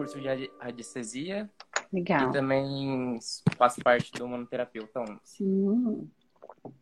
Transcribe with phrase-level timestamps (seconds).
[0.00, 1.50] curso de radiestesia.
[1.92, 2.30] Legal.
[2.30, 3.18] E também
[3.56, 5.20] faço parte do manoterapeuta 11.
[5.42, 6.08] Hum.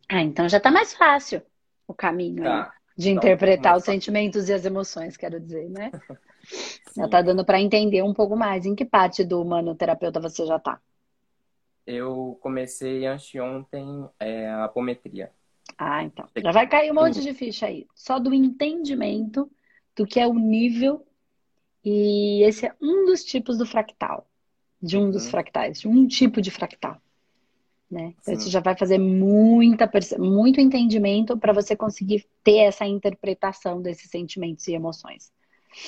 [0.07, 1.41] Ah, então já tá mais fácil
[1.85, 2.73] o caminho Tá.
[2.97, 5.91] de Então, interpretar os sentimentos e as emoções, quero dizer, né?
[6.95, 8.65] Já tá dando para entender um pouco mais.
[8.65, 10.79] Em que parte do manoterapeuta você já tá?
[11.85, 15.31] Eu comecei anteontem é, a apometria.
[15.77, 16.25] Ah, então.
[16.41, 17.85] Já vai cair um monte de ficha aí.
[17.93, 19.51] Só do entendimento
[19.95, 21.05] do que é o nível.
[21.83, 24.27] E esse é um dos tipos do fractal.
[24.81, 25.31] De um dos Uhum.
[25.31, 27.01] fractais, de um tipo de fractal.
[27.91, 28.13] Né?
[28.21, 34.09] Então, isso já vai fazer muita, muito entendimento para você conseguir ter essa interpretação desses
[34.09, 35.33] sentimentos e emoções.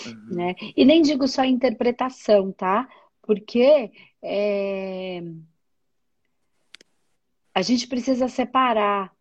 [0.05, 0.35] Uhum.
[0.35, 0.55] né?
[0.75, 2.87] E nem digo só interpretação, tá?
[3.21, 5.23] Porque é,
[7.53, 9.15] a gente precisa separar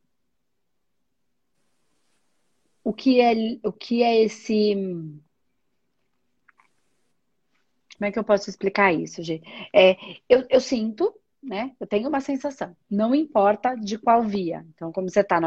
[2.83, 4.75] o que é, o que é esse.
[8.01, 9.45] Como é que eu posso explicar isso, gente?
[9.75, 9.97] É,
[10.29, 11.73] eu, eu sinto, né?
[11.79, 12.75] Eu tenho uma sensação.
[12.91, 14.65] Não importa de qual via.
[14.75, 15.39] Então, como você está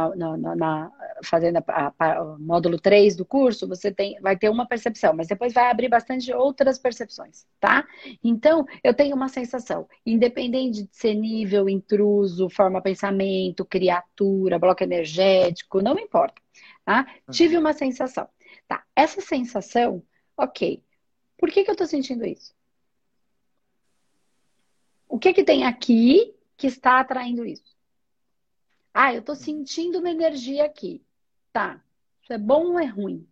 [1.23, 5.27] fazendo a- a- o módulo 3 do curso, você tem, vai ter uma percepção, mas
[5.27, 7.85] depois vai abrir bastante outras percepções, tá?
[8.23, 15.81] Então, eu tenho uma sensação, independente de ser nível, intruso, forma pensamento, criatura, bloco energético,
[15.81, 16.41] não importa,
[16.85, 17.05] tá?
[17.29, 18.27] Tive uma sensação.
[18.67, 20.03] Tá, essa sensação,
[20.37, 20.83] ok.
[21.43, 22.55] Por que que eu tô sentindo isso?
[25.09, 27.75] O que que tem aqui que está atraindo isso?
[28.93, 31.03] Ah, eu tô sentindo uma energia aqui.
[31.51, 31.83] Tá.
[32.21, 33.27] Isso é bom ou é ruim?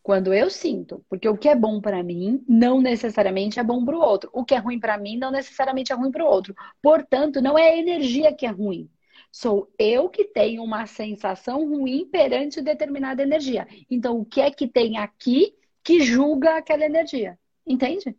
[0.00, 3.96] Quando eu sinto, porque o que é bom para mim não necessariamente é bom para
[3.96, 4.30] o outro.
[4.32, 6.54] O que é ruim para mim não necessariamente é ruim para o outro.
[6.80, 8.88] Portanto, não é a energia que é ruim.
[9.32, 13.66] Sou eu que tenho uma sensação ruim perante determinada energia.
[13.90, 15.57] Então, o que é que tem aqui
[15.88, 17.38] que julga aquela energia?
[17.66, 18.14] Entende?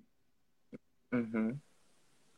[1.13, 1.55] Uhum.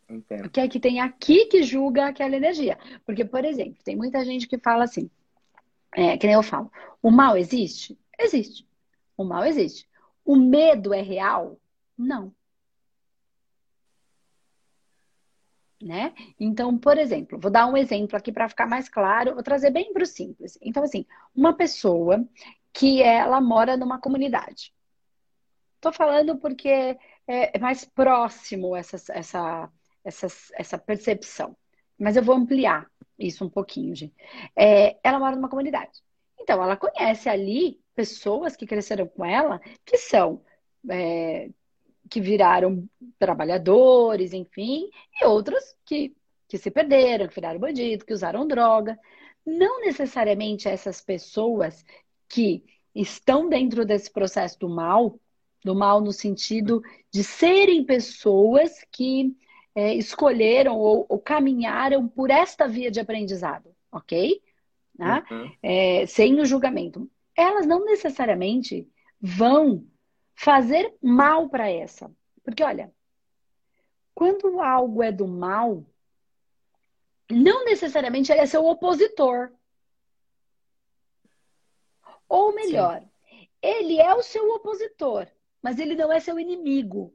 [0.09, 0.49] O Entendo.
[0.49, 2.77] que é que tem aqui que julga aquela energia?
[3.05, 5.09] Porque, por exemplo, tem muita gente que fala assim,
[5.95, 6.69] é, que nem eu falo,
[7.01, 7.97] o mal existe?
[8.19, 8.67] Existe.
[9.15, 9.87] O mal existe.
[10.25, 11.57] O medo é real?
[11.97, 12.35] Não.
[15.81, 16.13] Né?
[16.37, 19.93] Então, por exemplo, vou dar um exemplo aqui para ficar mais claro, vou trazer bem
[19.93, 20.57] para o simples.
[20.61, 22.21] Então, assim, uma pessoa
[22.73, 24.73] que ela mora numa comunidade.
[25.81, 26.97] Estou falando porque é,
[27.27, 29.67] é mais próximo essa, essa,
[30.03, 31.57] essa, essa percepção.
[31.97, 32.85] Mas eu vou ampliar
[33.17, 34.13] isso um pouquinho, gente.
[34.55, 36.03] É, ela mora numa comunidade.
[36.39, 40.43] Então, ela conhece ali pessoas que cresceram com ela, que são,
[40.87, 41.49] é,
[42.11, 42.87] que viraram
[43.17, 44.87] trabalhadores, enfim,
[45.19, 46.15] e outros que,
[46.47, 48.99] que se perderam, que viraram bandido, que usaram droga.
[49.43, 51.83] Não necessariamente essas pessoas
[52.29, 52.63] que
[52.93, 55.19] estão dentro desse processo do mal,
[55.63, 59.35] do mal no sentido de serem pessoas que
[59.75, 64.41] é, escolheram ou, ou, caminharam por esta via de aprendizado, ok?
[64.97, 65.23] Né?
[65.31, 65.51] Uhum.
[65.61, 67.09] É, sem o julgamento.
[67.35, 68.87] Elas não necessariamente
[69.19, 69.85] vão
[70.35, 72.11] fazer mal para essa.
[72.43, 72.91] Porque, olha,
[74.13, 75.85] quando algo é do mal,
[77.29, 79.51] não necessariamente ele é seu opositor.
[82.27, 83.47] Ou melhor, Sim.
[83.61, 85.27] ele é o seu opositor,
[85.61, 87.13] mas ele não é seu inimigo.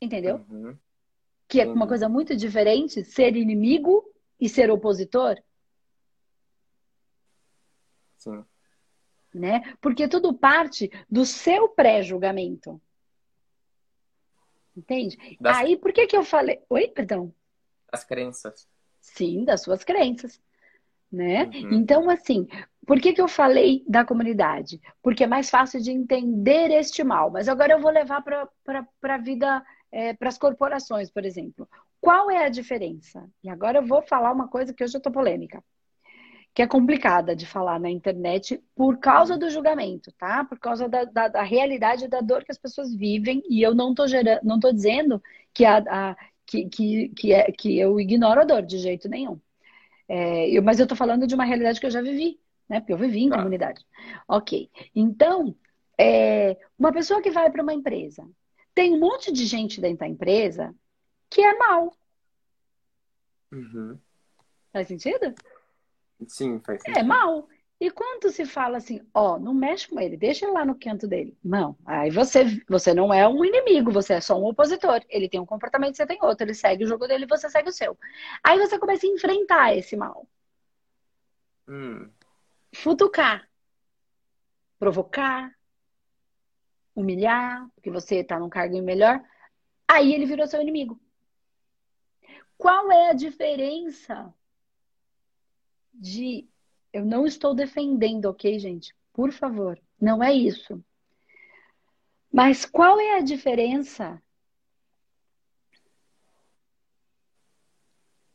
[0.00, 0.44] Entendeu?
[0.48, 0.78] Uhum.
[1.46, 4.04] Que é uma coisa muito diferente ser inimigo
[4.38, 5.36] e ser opositor.
[8.16, 8.44] Sim.
[9.34, 9.74] Né?
[9.80, 12.80] Porque tudo parte do seu pré-julgamento.
[14.76, 15.36] Entende?
[15.40, 15.58] Das...
[15.58, 16.62] Aí, por que que eu falei...
[16.68, 17.34] Oi, perdão?
[17.90, 18.68] Das crenças.
[19.00, 20.40] Sim, das suas crenças.
[21.12, 21.44] Né?
[21.44, 21.74] Uhum.
[21.74, 22.46] Então, assim,
[22.86, 24.80] por que que eu falei da comunidade?
[25.02, 27.30] Porque é mais fácil de entender este mal.
[27.30, 31.68] Mas agora eu vou levar para a vida, é, para as corporações, por exemplo.
[32.00, 33.28] Qual é a diferença?
[33.42, 35.62] E agora eu vou falar uma coisa que hoje eu tô polêmica
[36.54, 40.44] que é complicada de falar na internet por causa do julgamento, tá?
[40.44, 43.94] Por causa da, da, da realidade da dor que as pessoas vivem e eu não
[43.94, 45.22] tô gerando, não tô dizendo
[45.54, 49.38] que, a, a que, que, que, é, que eu ignoro a dor de jeito nenhum.
[50.12, 52.80] É, eu, mas eu tô falando de uma realidade que eu já vivi, né?
[52.80, 53.36] Porque eu vivi em Tá.
[53.36, 53.86] comunidade.
[54.26, 54.68] Ok.
[54.92, 55.54] Então,
[55.96, 58.28] é, uma pessoa que vai para uma empresa,
[58.74, 60.74] tem um monte de gente dentro da empresa
[61.30, 61.94] que é mal.
[63.52, 63.96] Uhum.
[64.72, 65.32] Faz sentido?
[66.26, 66.98] Sim, faz sentido.
[66.98, 67.48] É mal.
[67.80, 71.08] E quando se fala assim, ó, não mexe com ele, deixa ele lá no canto
[71.08, 71.36] dele.
[71.42, 71.76] Não.
[71.86, 75.02] Aí você, você não é um inimigo, você é só um opositor.
[75.08, 76.44] Ele tem um comportamento, você tem outro.
[76.44, 77.98] Ele segue o jogo dele, você segue o seu.
[78.44, 80.28] Aí você começa a enfrentar esse mal.
[81.66, 82.10] Hum.
[82.74, 83.48] Futucar.
[84.78, 85.50] Provocar.
[86.94, 89.22] humilhar, porque você está num cargo melhor,
[89.88, 91.00] aí ele virou seu inimigo.
[92.58, 94.34] Qual é a diferença
[95.94, 96.46] de.
[96.92, 98.94] Eu não estou defendendo, ok, gente?
[99.12, 100.82] Por favor, não é isso.
[102.32, 104.22] Mas qual é a diferença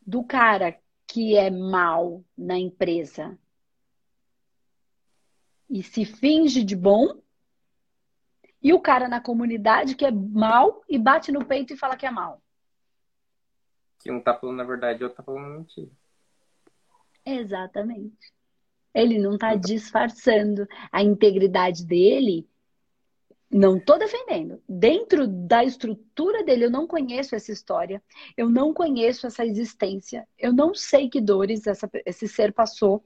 [0.05, 3.37] do cara que é mal na empresa
[5.69, 7.21] e se finge de bom
[8.61, 12.05] e o cara na comunidade que é mal e bate no peito e fala que
[12.05, 12.41] é mal?
[13.99, 15.91] Que um tá falando a verdade e outro tá falando mentira.
[17.25, 18.34] Exatamente.
[18.95, 22.47] Ele não está disfarçando a integridade dele.
[23.51, 24.61] Não estou defendendo.
[24.67, 28.01] Dentro da estrutura dele, eu não conheço essa história,
[28.35, 33.03] eu não conheço essa existência, eu não sei que dores essa, esse ser passou.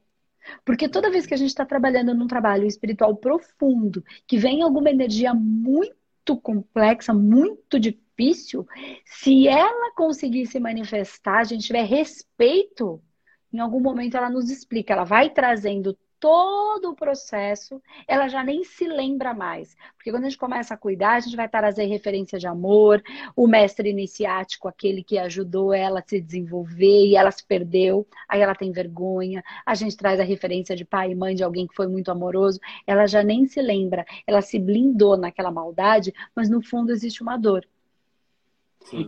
[0.63, 4.89] Porque toda vez que a gente está trabalhando num trabalho espiritual profundo, que vem alguma
[4.89, 8.65] energia muito complexa, muito difícil,
[9.05, 13.01] se ela conseguir se manifestar, a gente tiver respeito
[13.51, 18.63] em algum momento ela nos explica, ela vai trazendo todo o processo, ela já nem
[18.63, 19.75] se lembra mais.
[19.95, 23.01] Porque quando a gente começa a cuidar, a gente vai trazer referência de amor,
[23.35, 28.41] o mestre iniciático, aquele que ajudou ela a se desenvolver e ela se perdeu, aí
[28.41, 29.43] ela tem vergonha.
[29.65, 32.59] A gente traz a referência de pai e mãe de alguém que foi muito amoroso,
[32.85, 37.37] ela já nem se lembra, ela se blindou naquela maldade, mas no fundo existe uma
[37.37, 37.65] dor.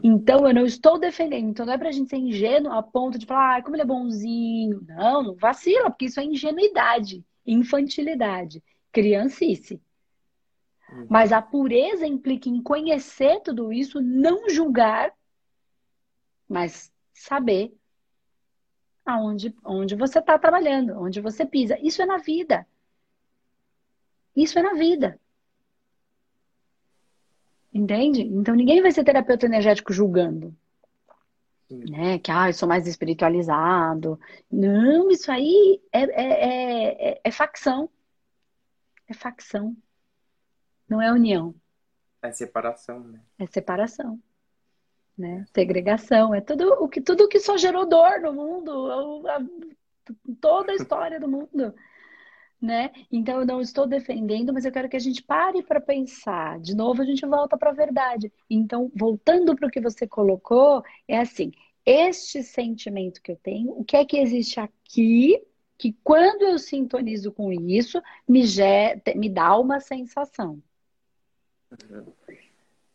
[0.03, 1.50] Então, eu não estou defendendo.
[1.50, 3.85] Então, não é pra gente ser ingênuo a ponto de falar, ah, como ele é
[3.85, 4.81] bonzinho.
[4.88, 9.81] Não, não vacila, porque isso é ingenuidade, infantilidade, criancice.
[10.91, 11.07] Uhum.
[11.09, 15.13] Mas a pureza implica em conhecer tudo isso, não julgar,
[16.47, 17.74] mas saber
[19.06, 21.79] aonde onde você está trabalhando, onde você pisa.
[21.81, 22.67] Isso é na vida.
[24.35, 25.19] Isso é na vida.
[27.73, 28.21] Entende?
[28.21, 30.56] Então ninguém vai ser terapeuta energético julgando.
[31.69, 32.19] Né?
[32.19, 34.19] Que ah, eu sou mais espiritualizado.
[34.51, 37.89] Não, isso aí é, é, é, é facção.
[39.07, 39.75] É facção.
[40.88, 41.56] Não é união.
[42.21, 43.21] É separação, né?
[43.39, 44.21] É separação.
[45.17, 45.45] Né?
[45.53, 46.35] Segregação.
[46.35, 49.27] É tudo o que, tudo que só gerou dor no mundo.
[49.27, 49.39] A,
[50.41, 51.74] toda a história do mundo
[52.62, 52.92] né?
[53.12, 56.60] Então eu não estou defendendo, mas eu quero que a gente pare para pensar.
[56.60, 58.31] De novo a gente volta para a verdade.
[58.50, 61.52] Então, voltando para o que você colocou, é assim:
[61.86, 65.42] este sentimento que eu tenho, o que é que existe aqui
[65.78, 69.02] que quando eu sintonizo com isso, me, ger...
[69.16, 70.62] me dá uma sensação.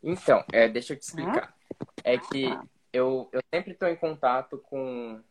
[0.01, 1.53] Então, é, deixa eu te explicar.
[1.53, 1.83] Ah?
[2.01, 2.63] É que ah.
[2.93, 5.21] eu, eu sempre estou em contato com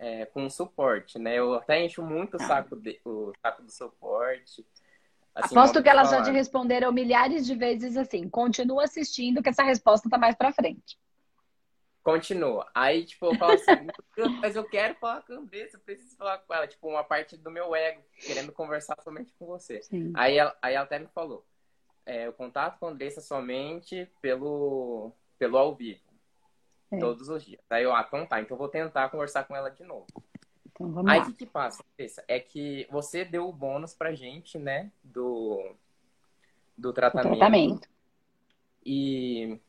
[0.00, 1.38] é, com suporte, né?
[1.38, 2.46] Eu até encho muito o ah.
[2.46, 4.66] saco, de, o saco do suporte.
[5.34, 9.62] Assim, Aposto que elas já te responderam milhares de vezes assim, continua assistindo que essa
[9.62, 10.98] resposta tá mais pra frente.
[12.02, 12.66] Continua.
[12.74, 13.86] Aí, tipo, eu falo assim,
[14.40, 16.66] mas eu quero falar com a Andressa, eu preciso falar com ela.
[16.66, 19.82] Tipo, uma parte do meu ego, querendo conversar somente com você.
[20.14, 21.46] Aí ela, aí ela até me falou,
[22.06, 26.00] é, eu contato com a Andressa somente pelo, pelo ao vivo.
[26.90, 26.98] É.
[26.98, 27.60] Todos os dias.
[27.70, 30.06] Aí eu, ah, então tá, então vou tentar conversar com ela de novo.
[30.66, 31.84] Então, vamos Aí o que, que passa,
[32.26, 34.90] É que você deu o bônus pra gente, né?
[35.02, 35.74] Do,
[36.76, 37.38] do tratamento.
[37.38, 37.88] tratamento.
[38.84, 39.60] E,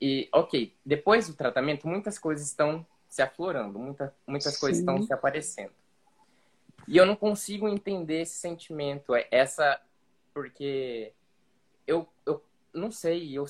[0.00, 4.60] e, ok, depois do tratamento, muitas coisas estão se aflorando, muita, muitas Sim.
[4.60, 5.72] coisas estão se aparecendo.
[6.88, 9.80] E eu não consigo entender esse sentimento, é essa.
[10.32, 11.12] Porque
[11.86, 13.44] eu, eu não sei, eu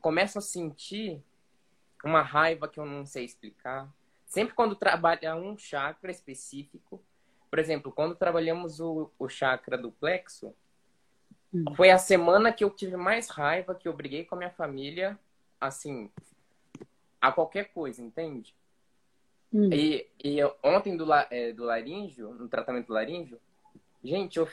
[0.00, 1.20] começo a sentir
[2.04, 3.88] uma raiva que eu não sei explicar.
[4.26, 7.02] Sempre quando trabalha um chakra específico,
[7.50, 10.54] por exemplo, quando trabalhamos o, o chakra do plexo,
[11.52, 11.64] hum.
[11.74, 15.18] foi a semana que eu tive mais raiva, que eu briguei com a minha família,
[15.60, 16.10] assim,
[17.20, 18.54] a qualquer coisa, entende?
[19.52, 19.70] Hum.
[19.72, 23.40] E, e eu, ontem do, é, do laríngeo, no tratamento do laríngeo,
[24.04, 24.48] gente, eu,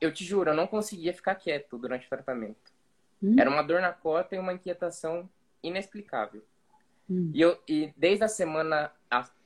[0.00, 2.70] eu te juro, eu não conseguia ficar quieto durante o tratamento.
[3.22, 3.34] Hum.
[3.38, 5.28] Era uma dor na cota e uma inquietação
[5.62, 6.42] inexplicável.
[7.08, 7.30] Hum.
[7.34, 8.92] E, eu, e desde a semana,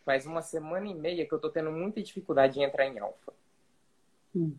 [0.04, 3.32] faz uma semana e meia que eu tô tendo muita dificuldade em entrar em alfa.
[4.34, 4.54] Hum.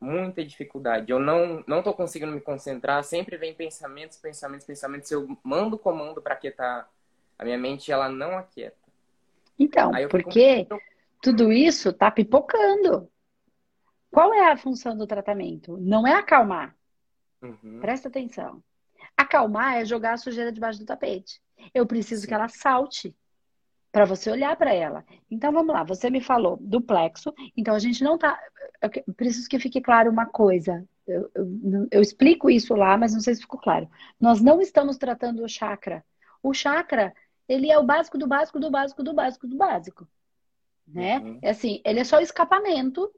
[0.00, 1.10] Muita dificuldade.
[1.10, 3.02] Eu não, não tô conseguindo me concentrar.
[3.04, 5.10] Sempre vem pensamentos, pensamentos, pensamentos.
[5.10, 6.88] Eu mando comando para quietar
[7.38, 8.76] a minha mente, ela não aquieta.
[9.58, 10.80] Então, porque fico...
[11.22, 13.10] tudo isso tá pipocando.
[14.10, 15.76] Qual é a função do tratamento?
[15.78, 16.76] Não é acalmar.
[17.42, 17.80] Uhum.
[17.80, 18.62] Presta atenção.
[19.26, 21.40] Acalmar é jogar a sujeira debaixo do tapete.
[21.74, 23.14] Eu preciso que ela salte
[23.90, 25.04] para você olhar para ela.
[25.30, 28.38] Então vamos lá, você me falou do plexo, então a gente não tá.
[28.80, 30.86] Eu preciso que fique claro uma coisa.
[31.06, 33.88] eu, eu, eu, explico isso lá, mas não sei se ficou claro.
[34.20, 36.04] Nós não estamos tratando o chakra.
[36.42, 37.14] O chakra,
[37.48, 40.06] ele é o básico do básico do básico do básico do básico.
[40.86, 41.18] Né?
[41.18, 41.38] Uhum.
[41.42, 43.10] É assim, ele é só o escapamento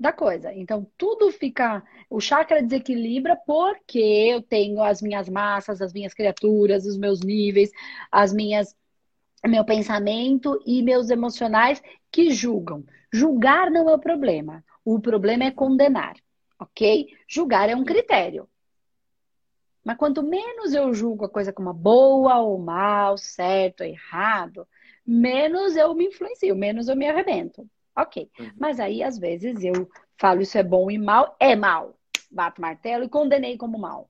[0.00, 0.52] da coisa.
[0.54, 1.82] Então, tudo fica.
[2.08, 7.70] O chakra desequilibra porque eu tenho as minhas massas, as minhas criaturas, os meus níveis,
[8.10, 8.74] as minhas.
[9.46, 12.84] Meu pensamento e meus emocionais que julgam.
[13.12, 14.64] Julgar não é o problema.
[14.84, 16.14] O problema é condenar
[16.60, 17.08] ok?
[17.26, 18.48] Julgar é um critério.
[19.82, 24.68] Mas quanto menos eu julgo a coisa como boa ou mal, certo ou errado,
[25.06, 27.66] menos eu me influencio, menos eu me arrebento.
[28.02, 28.30] Ok.
[28.38, 28.50] Uhum.
[28.58, 31.96] Mas aí, às vezes, eu falo isso é bom e mal, é mal.
[32.30, 34.08] Bato martelo e condenei como mal.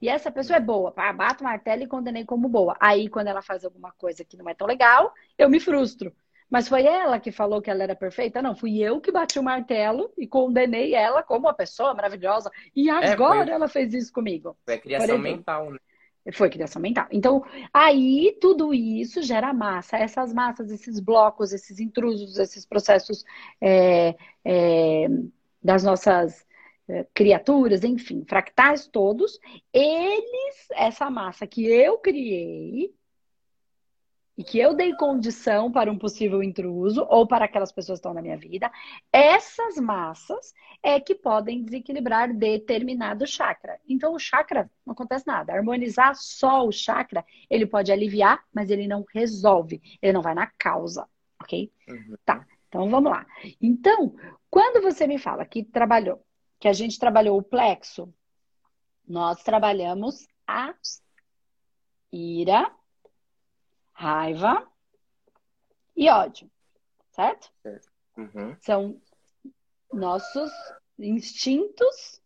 [0.00, 2.76] E essa pessoa é boa, bato martelo e condenei como boa.
[2.80, 6.12] Aí, quando ela faz alguma coisa que não é tão legal, eu me frustro.
[6.48, 8.40] Mas foi ela que falou que ela era perfeita?
[8.40, 12.50] Não, fui eu que bati o martelo e condenei ela como uma pessoa maravilhosa.
[12.74, 13.54] E agora é, foi...
[13.54, 14.56] ela fez isso comigo.
[14.64, 15.78] Foi criação mental, né?
[16.32, 17.06] Foi criação mental.
[17.10, 19.96] Então, aí tudo isso gera massa.
[19.96, 23.24] Essas massas, esses blocos, esses intrusos, esses processos
[23.60, 25.06] é, é,
[25.62, 26.46] das nossas
[26.88, 29.38] é, criaturas, enfim, fractais todos,
[29.72, 32.94] eles, essa massa que eu criei,
[34.38, 38.14] e que eu dei condição para um possível intruso ou para aquelas pessoas que estão
[38.14, 38.70] na minha vida,
[39.12, 43.80] essas massas é que podem desequilibrar determinado chakra.
[43.88, 45.52] Então, o chakra não acontece nada.
[45.52, 49.82] Harmonizar só o chakra, ele pode aliviar, mas ele não resolve.
[50.00, 51.08] Ele não vai na causa,
[51.42, 51.72] ok?
[51.88, 52.16] Uhum.
[52.24, 52.46] Tá.
[52.68, 53.26] Então, vamos lá.
[53.60, 54.14] Então,
[54.48, 56.24] quando você me fala que trabalhou,
[56.60, 58.14] que a gente trabalhou o plexo,
[59.04, 60.72] nós trabalhamos a
[62.12, 62.70] ira,
[63.98, 64.64] raiva
[65.96, 66.48] e ódio,
[67.10, 67.52] certo?
[68.16, 68.56] Uhum.
[68.60, 69.02] São
[69.92, 70.52] nossos
[70.96, 72.22] instintos,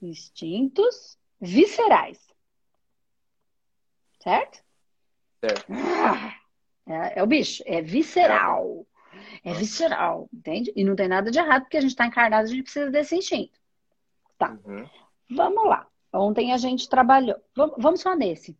[0.00, 2.18] instintos viscerais,
[4.18, 4.64] certo?
[5.40, 5.66] Certo.
[5.72, 6.34] Ah,
[6.86, 8.86] é, é, o bicho, é visceral.
[9.44, 10.72] É visceral, entende?
[10.74, 13.14] E não tem nada de errado, porque a gente está encarnado, a gente precisa desse
[13.14, 13.60] instinto.
[14.38, 14.58] Tá.
[14.64, 14.88] Uhum.
[15.30, 15.86] Vamos lá.
[16.14, 17.36] Ontem a gente trabalhou.
[17.76, 18.56] Vamos só nesse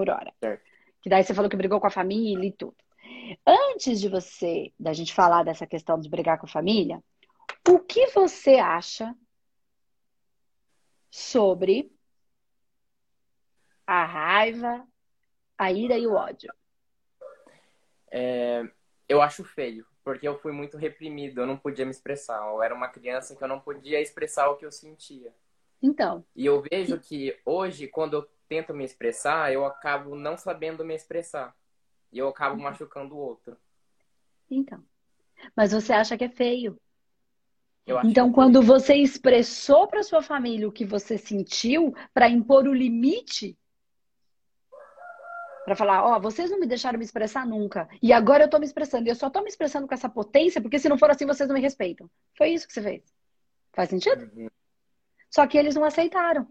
[0.00, 0.32] por hora.
[0.40, 0.64] Certo.
[1.02, 2.76] Que daí você falou que brigou com a família e tudo.
[3.46, 7.02] Antes de você, da gente falar dessa questão de brigar com a família,
[7.68, 9.14] o que você acha
[11.10, 11.92] sobre
[13.86, 14.86] a raiva,
[15.58, 16.52] a ira e o ódio?
[18.10, 18.62] É,
[19.06, 22.38] eu acho feio, porque eu fui muito reprimido, eu não podia me expressar.
[22.48, 25.34] Eu era uma criança que eu não podia expressar o que eu sentia.
[25.82, 26.24] Então.
[26.34, 30.92] E eu vejo que hoje, quando eu tento me expressar, eu acabo não sabendo me
[30.92, 31.54] expressar.
[32.12, 32.64] E eu acabo então.
[32.68, 33.56] machucando o outro.
[34.50, 34.84] Então.
[35.54, 36.76] Mas você acha que é feio?
[38.04, 38.66] então, é quando feio.
[38.66, 43.56] você expressou para sua família o que você sentiu, para impor o limite,
[45.64, 48.58] para falar, ó, oh, vocês não me deixaram me expressar nunca, e agora eu tô
[48.58, 51.10] me expressando, e eu só tô me expressando com essa potência, porque se não for
[51.10, 52.10] assim, vocês não me respeitam.
[52.36, 53.02] Foi isso que você fez.
[53.72, 54.28] Faz sentido?
[54.34, 54.48] Uhum.
[55.30, 56.48] Só que eles não aceitaram.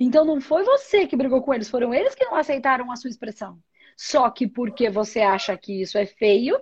[0.00, 3.10] Então não foi você que brigou com eles, foram eles que não aceitaram a sua
[3.10, 3.62] expressão.
[3.94, 6.58] Só que porque você acha que isso é feio,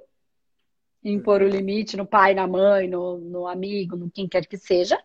[1.05, 5.01] impor o limite no pai, na mãe, no, no amigo, no quem quer que seja,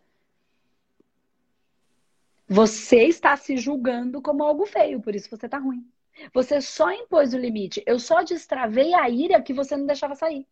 [2.48, 5.88] você está se julgando como algo feio, por isso você está ruim.
[6.34, 7.84] Você só impôs o limite.
[7.86, 10.48] Eu só destravei a ira que você não deixava sair.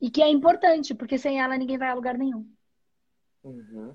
[0.00, 2.50] E que é importante, porque sem ela ninguém vai a lugar nenhum.
[3.42, 3.94] Uhum.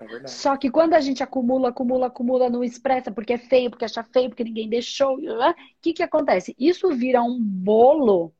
[0.00, 3.84] É Só que quando a gente acumula, acumula, acumula, não expressa porque é feio, porque
[3.84, 6.54] acha feio, porque ninguém deixou, o que que acontece?
[6.58, 8.34] Isso vira um bolo.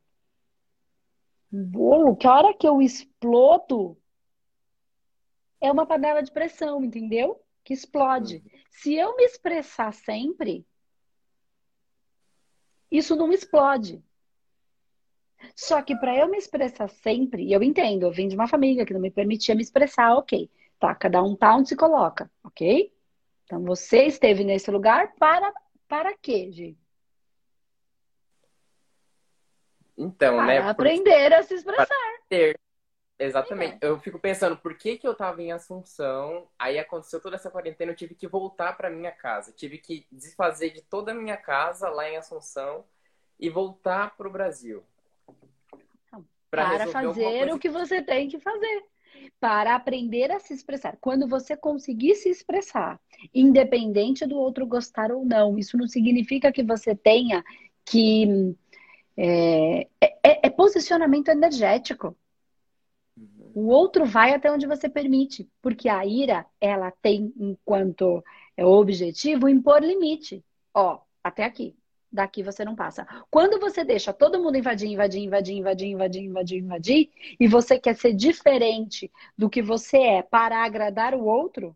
[1.53, 3.99] Um bolo que a hora que eu explodo
[5.61, 7.41] é uma panela de pressão, entendeu?
[7.63, 8.37] Que explode.
[8.37, 8.61] Uhum.
[8.71, 10.67] Se eu me expressar sempre,
[12.91, 14.03] isso não explode.
[15.55, 18.95] Só que para eu me expressar sempre, eu entendo, eu vim de uma família que
[18.95, 20.51] não me permitia me expressar, ok.
[20.83, 22.93] Tá, cada um tá onde se coloca, ok?
[23.45, 25.55] Então você esteve nesse lugar para
[25.87, 26.77] para quê, Gi?
[29.97, 30.59] Então, para né?
[30.59, 31.39] aprender por...
[31.39, 32.19] a se expressar.
[32.29, 32.59] Ter.
[33.17, 33.75] Exatamente.
[33.75, 33.89] É.
[33.89, 37.93] Eu fico pensando, por que, que eu tava em Assunção, aí aconteceu toda essa quarentena,
[37.93, 39.53] eu tive que voltar para minha casa.
[39.53, 42.85] Tive que desfazer de toda a minha casa lá em Assunção
[43.39, 44.83] e voltar para o Brasil.
[46.51, 48.85] Para fazer o que você tem que fazer
[49.41, 50.97] para aprender a se expressar.
[51.01, 53.01] Quando você conseguir se expressar,
[53.35, 57.45] independente do outro gostar ou não, isso não significa que você tenha
[57.85, 58.55] que.
[59.17, 62.17] É, é, é posicionamento energético.
[63.17, 63.53] Uhum.
[63.55, 68.25] O outro vai até onde você permite, porque a ira, ela tem enquanto
[68.57, 70.45] é objetivo impor limite.
[70.75, 71.77] Ó, até aqui.
[72.13, 73.07] Daqui você não passa.
[73.31, 77.97] Quando você deixa todo mundo invadir, invadir, invadir, invadir, invadir, invadir, invadir, e você quer
[77.97, 81.75] ser diferente do que você é para agradar o outro,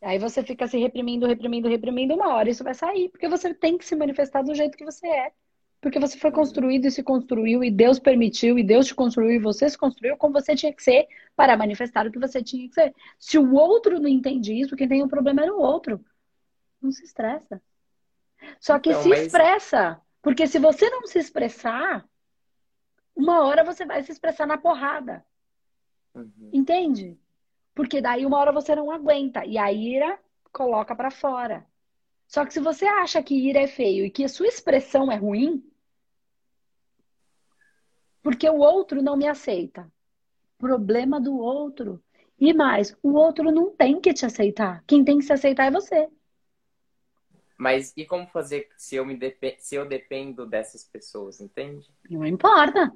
[0.00, 3.76] aí você fica se reprimindo, reprimindo, reprimindo, uma hora isso vai sair, porque você tem
[3.76, 5.32] que se manifestar do jeito que você é.
[5.78, 9.38] Porque você foi construído e se construiu, e Deus permitiu, e Deus te construiu, e
[9.38, 11.06] você se construiu como você tinha que ser
[11.36, 12.94] para manifestar o que você tinha que ser.
[13.18, 16.02] Se o outro não entende isso, quem tem um problema é o outro.
[16.80, 17.60] Não se estressa.
[18.60, 19.20] Só que então, se mas...
[19.20, 20.00] expressa.
[20.22, 22.04] Porque se você não se expressar,
[23.14, 25.24] uma hora você vai se expressar na porrada.
[26.14, 26.50] Uhum.
[26.52, 27.18] Entende?
[27.74, 29.44] Porque daí uma hora você não aguenta.
[29.44, 30.18] E a ira
[30.52, 31.66] coloca para fora.
[32.26, 35.16] Só que se você acha que ira é feio e que a sua expressão é
[35.16, 35.62] ruim,
[38.22, 39.90] porque o outro não me aceita.
[40.58, 42.02] Problema do outro.
[42.38, 44.82] E mais, o outro não tem que te aceitar.
[44.86, 46.08] Quem tem que se aceitar é você.
[47.56, 51.90] Mas e como fazer se eu, me dep se eu dependo dessas pessoas, entende?
[52.08, 52.92] Não importa.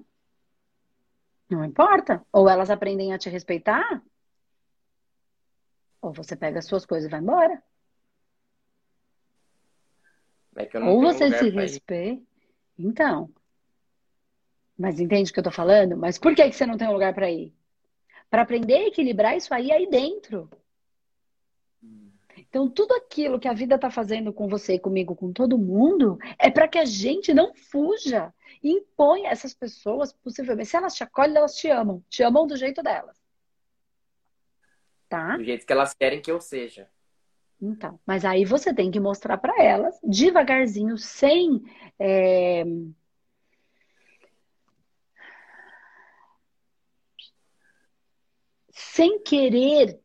[1.48, 2.24] Não importa.
[2.32, 4.02] Ou elas aprendem a te respeitar,
[6.00, 7.62] ou você pega as suas coisas e vai embora.
[10.56, 12.22] É Ou você se respeita.
[12.78, 13.30] Então.
[14.78, 15.96] Mas entende o que eu tô falando?
[15.96, 17.54] Mas por que, que você não tem um lugar para ir?
[18.30, 20.48] Para aprender a equilibrar isso aí aí dentro.
[22.50, 26.50] Então, tudo aquilo que a vida está fazendo com você, comigo, com todo mundo, é
[26.50, 30.68] para que a gente não fuja e imponha essas pessoas, possivelmente.
[30.68, 32.04] Se elas te acolhem, elas te amam.
[32.08, 33.16] Te amam do jeito delas.
[35.08, 35.36] Tá?
[35.36, 36.90] Do jeito que elas querem que eu seja.
[37.62, 41.62] Então, mas aí você tem que mostrar para elas, devagarzinho, sem.
[42.00, 42.64] É...
[48.72, 50.00] Sem querer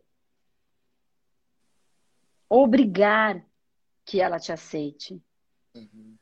[2.49, 3.45] obrigar
[4.05, 5.21] que ela te aceite.
[5.75, 6.15] Uhum.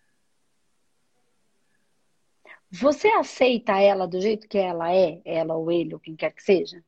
[2.72, 6.42] Você aceita ela do jeito que ela é, ela ou ele, ou quem quer que
[6.42, 6.84] seja?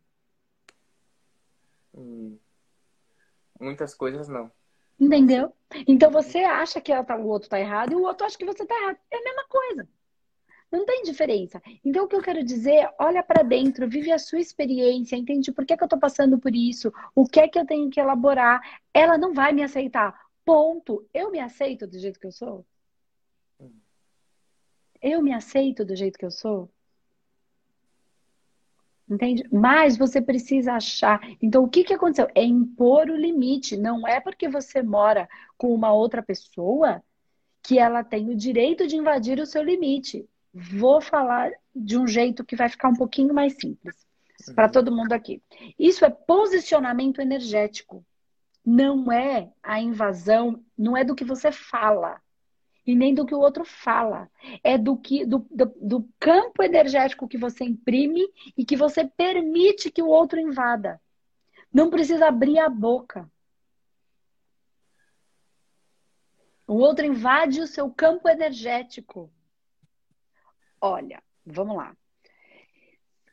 [1.94, 2.40] Hum.
[3.60, 4.52] Muitas coisas não.
[5.00, 5.54] Entendeu?
[5.88, 8.66] Então você acha que tá, o outro tá errado e o outro acha que você
[8.66, 8.98] tá errado.
[9.12, 9.90] É a mesma coisa.
[10.72, 11.62] Não tem diferença.
[11.84, 15.66] Então o que eu quero dizer, olha para dentro, vive a sua experiência, entende por
[15.66, 18.62] que, que eu tô passando por isso, o que é que eu tenho que elaborar.
[18.94, 20.14] Ela não vai me aceitar.
[20.44, 21.08] Ponto.
[21.14, 22.66] Eu me aceito do jeito que eu sou?
[25.02, 26.70] Eu me aceito do jeito que eu sou?
[29.08, 29.44] Entende?
[29.52, 31.22] Mas você precisa achar.
[31.42, 32.28] Então, o que, que aconteceu?
[32.34, 33.78] É impor o limite.
[33.78, 37.04] Não é porque você mora com uma outra pessoa
[37.62, 40.28] que ela tem o direito de invadir o seu limite.
[40.58, 43.94] Vou falar de um jeito que vai ficar um pouquinho mais simples
[44.56, 45.44] para todo mundo aqui.
[45.78, 48.06] Isso é posicionamento energético.
[48.66, 52.22] Não é a invasão, não é do que você fala
[52.88, 54.32] e nem do que o outro fala.
[54.64, 58.26] É do que do, do, do, campo energético que você imprime
[58.58, 61.02] e que você permite que o outro invada.
[61.74, 63.30] Não precisa abrir a boca.
[66.66, 69.30] O outro invade o seu campo energético.
[70.82, 71.96] Olha, vamos lá.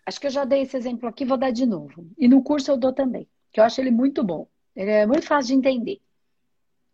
[0.05, 2.11] Acho que eu já dei esse exemplo aqui, vou dar de novo.
[2.19, 4.49] E no curso eu dou também, que eu acho ele muito bom.
[4.75, 6.01] Ele é muito fácil de entender.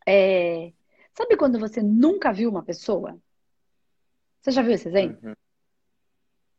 [0.06, 0.72] É,
[1.18, 3.18] Sabe quando você nunca viu uma pessoa?
[4.40, 5.30] Você já viu esse exemplo?
[5.30, 5.34] Uhum.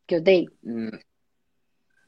[0.05, 0.49] Que eu dei?
[0.61, 0.99] Uhum.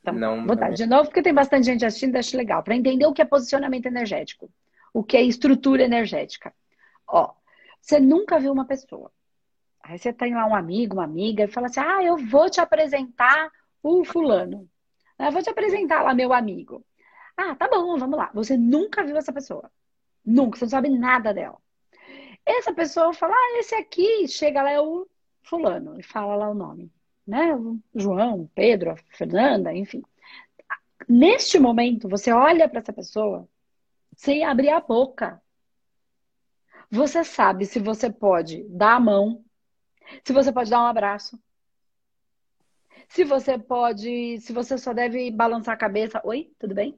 [0.02, 3.06] Então, não, vou dar de novo, porque tem bastante gente assistindo, acho legal, para entender
[3.06, 4.52] o que é posicionamento energético,
[4.94, 6.54] o que é estrutura energética.
[7.08, 7.34] Ó,
[7.80, 9.10] você nunca viu uma pessoa.
[9.84, 12.62] Aí você tem lá um amigo, uma amiga, e fala assim: ah, eu vou te
[12.62, 14.70] apresentar o fulano.
[15.17, 16.86] Eu vou te apresentar lá meu amigo.
[17.38, 18.30] Ah, tá bom, vamos lá.
[18.34, 19.72] Você nunca viu essa pessoa.
[20.26, 21.58] Nunca, você não sabe nada dela.
[22.46, 25.08] Essa pessoa fala, ah, esse aqui, chega lá é o
[25.44, 26.91] fulano, e fala lá o nome,
[27.26, 27.56] né?
[27.56, 30.04] O João, Pedro, Fernanda, enfim.
[31.08, 33.48] Neste momento, você olha para essa pessoa
[34.15, 35.41] sem abrir a boca.
[36.89, 39.44] Você sabe se você pode dar a mão,
[40.24, 41.39] se você pode dar um abraço,
[43.08, 46.97] se você pode, se você só deve balançar a cabeça, oi, tudo bem?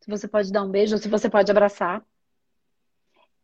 [0.00, 2.04] Se você pode dar um beijo, se você pode abraçar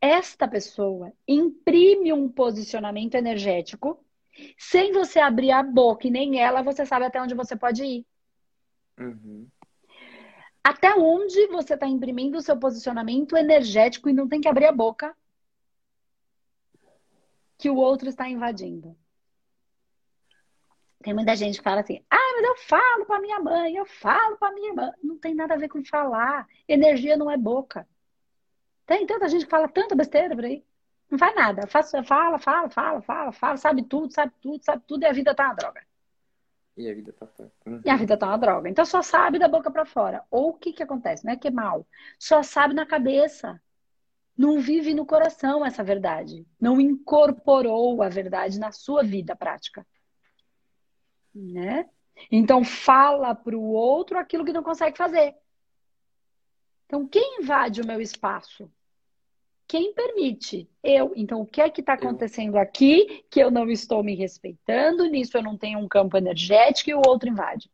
[0.00, 4.04] esta pessoa imprime um posicionamento energético,
[4.56, 8.06] sem você abrir a boca e nem ela, você sabe até onde você pode ir.
[8.98, 9.48] Uhum.
[10.62, 14.72] Até onde você está imprimindo o seu posicionamento energético e não tem que abrir a
[14.72, 15.16] boca
[17.58, 18.96] que o outro está invadindo.
[21.02, 24.36] Tem muita gente que fala assim: ah, mas eu falo para minha mãe, eu falo
[24.36, 24.92] para minha irmã.
[25.02, 26.46] Não tem nada a ver com falar.
[26.66, 27.86] Energia não é boca.
[28.86, 30.64] Tem tanta gente que fala tanta besteira por aí.
[31.10, 31.66] Não faz nada.
[31.66, 35.34] Fala, fala, fala, fala, fala, fala, sabe tudo, sabe tudo, sabe tudo, e a vida
[35.34, 35.82] tá uma droga.
[36.76, 37.26] E a vida tá
[37.66, 37.80] uhum.
[37.84, 38.68] E a vida tá uma droga.
[38.68, 40.24] Então só sabe da boca para fora.
[40.30, 41.24] Ou o que que acontece?
[41.24, 41.86] Não é que é mal.
[42.18, 43.60] Só sabe na cabeça.
[44.38, 46.46] Não vive no coração essa verdade.
[46.58, 49.84] Não incorporou a verdade na sua vida prática
[51.38, 51.88] né?
[52.30, 55.34] Então fala para o outro aquilo que não consegue fazer.
[56.86, 58.70] Então quem invade o meu espaço?
[59.66, 60.68] Quem permite?
[60.82, 61.12] Eu.
[61.14, 65.04] Então o que é que está acontecendo aqui que eu não estou me respeitando?
[65.06, 67.70] Nisso eu não tenho um campo energético e o outro invade.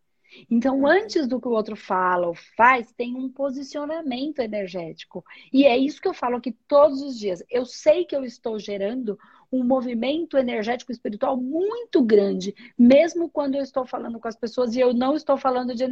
[0.51, 5.25] Então, antes do que o outro fala ou faz, tem um posicionamento energético.
[5.53, 7.43] E é isso que eu falo aqui todos os dias.
[7.51, 9.19] Eu sei que eu estou gerando
[9.53, 14.81] um movimento energético espiritual muito grande, mesmo quando eu estou falando com as pessoas e
[14.81, 15.87] eu não estou falando de,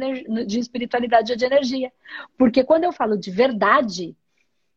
[0.45, 1.91] de espiritualidade de energia.
[2.37, 4.15] Porque quando eu falo de verdade,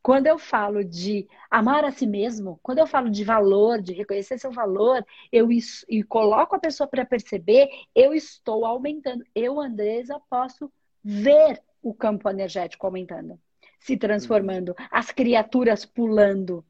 [0.06, 4.38] quando eu falo de amar a si mesmo, quando eu falo de valor, de reconhecer
[4.38, 9.24] seu valor, eu e coloco a pessoa para perceber, eu estou aumentando.
[9.34, 13.36] Eu, Andresa, posso ver o campo energético aumentando,
[13.80, 16.64] se transformando, as criaturas pulando,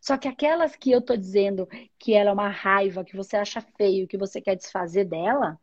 [0.00, 3.60] só que aquelas que eu tô dizendo que ela é uma raiva, que você acha
[3.60, 5.60] feio, que você quer desfazer dela,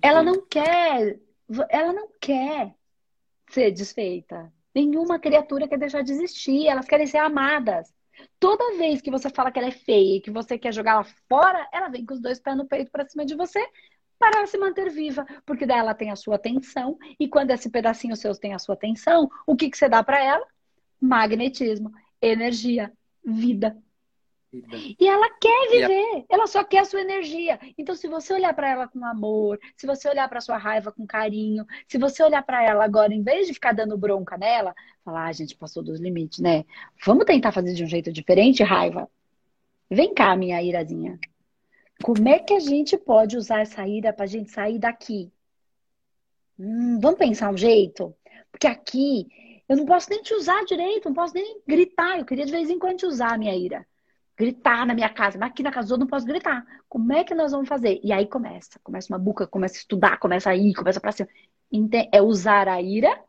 [0.00, 1.20] ela não quer,
[1.68, 2.74] ela não quer
[3.50, 4.50] ser desfeita.
[4.74, 7.94] Nenhuma criatura quer deixar de existir, elas querem ser amadas.
[8.38, 11.04] Toda vez que você fala que ela é feia e que você quer jogar ela
[11.28, 13.64] fora, ela vem com os dois pés no peito para cima de você
[14.18, 17.68] para ela se manter viva, porque daí ela tem a sua atenção e quando esse
[17.68, 20.46] pedacinho seu tem a sua atenção, o que, que você dá para ela?
[21.00, 21.92] Magnetismo
[22.24, 22.92] energia,
[23.24, 23.76] vida.
[24.98, 27.58] E ela quer viver, ela só quer a sua energia.
[27.76, 31.06] Então, se você olhar para ela com amor, se você olhar para sua raiva com
[31.06, 35.24] carinho, se você olhar para ela agora, em vez de ficar dando bronca nela, falar,
[35.24, 36.64] ah, a gente passou dos limites, né?
[37.04, 39.10] Vamos tentar fazer de um jeito diferente, raiva.
[39.90, 41.18] Vem cá, minha irazinha.
[42.02, 45.32] Como é que a gente pode usar essa ira para a gente sair daqui?
[46.58, 48.14] Hum, vamos pensar um jeito?
[48.50, 49.26] Porque aqui
[49.68, 52.18] eu não posso nem te usar direito, não posso nem gritar.
[52.18, 53.86] Eu queria de vez em quando te usar a minha ira.
[54.36, 56.66] Gritar na minha casa, mas aqui na casa eu não posso gritar.
[56.88, 58.00] Como é que nós vamos fazer?
[58.02, 61.28] E aí começa, começa uma buca, começa a estudar, começa a ir, começa pra cima.
[62.12, 63.22] É usar a ira,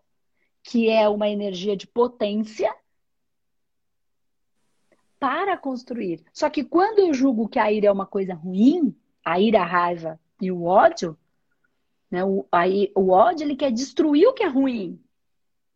[0.64, 2.74] que é uma energia de potência,
[5.20, 6.24] para construir.
[6.34, 9.66] Só que quando eu julgo que a ira é uma coisa ruim, a ira, a
[9.66, 11.18] raiva e o ódio,
[12.12, 12.24] né?
[12.24, 15.02] O, aí, o ódio ele quer destruir o que é ruim.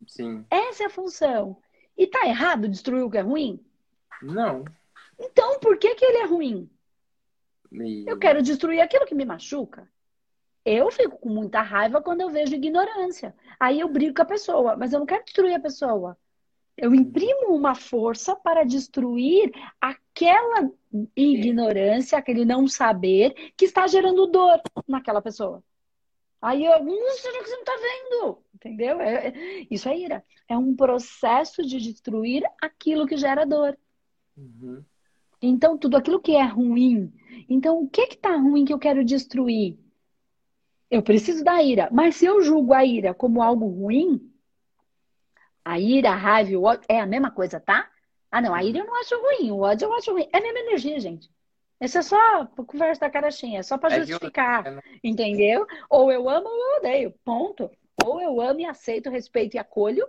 [0.07, 0.45] Sim.
[0.49, 1.57] Essa é a função.
[1.97, 3.59] E tá errado destruir o que é ruim?
[4.21, 4.63] Não.
[5.19, 6.69] Então, por que, que ele é ruim?
[8.07, 9.87] Eu quero destruir aquilo que me machuca.
[10.65, 13.35] Eu fico com muita raiva quando eu vejo ignorância.
[13.59, 16.17] Aí eu brigo com a pessoa, mas eu não quero destruir a pessoa.
[16.75, 19.51] Eu imprimo uma força para destruir
[19.81, 20.71] aquela
[21.15, 25.63] ignorância, aquele não saber que está gerando dor naquela pessoa.
[26.41, 28.43] Aí eu, que você não está vendo?
[28.53, 29.01] Entendeu?
[29.01, 30.23] É, é, isso é ira.
[30.47, 33.77] É um processo de destruir aquilo que gera dor.
[34.37, 34.83] Uhum.
[35.41, 37.13] Então, tudo aquilo que é ruim.
[37.47, 39.77] Então, o que que tá ruim que eu quero destruir?
[40.89, 41.89] Eu preciso da ira.
[41.91, 44.31] Mas se eu julgo a ira como algo ruim,
[45.63, 47.89] a ira, a raiva, o ódio, é a mesma coisa, tá?
[48.31, 50.27] Ah, não, a ira eu não acho ruim, o ódio eu acho ruim.
[50.33, 51.29] É a mesma energia, gente.
[51.81, 54.81] Isso é só conversa da caixinha, é só para é justificar, né?
[55.01, 55.65] entendeu?
[55.89, 57.71] Ou eu amo ou eu odeio, ponto.
[58.03, 60.05] Ou eu amo e aceito, respeito e acolho.